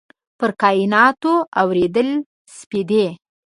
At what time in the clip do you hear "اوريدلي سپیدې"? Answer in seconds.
1.61-3.05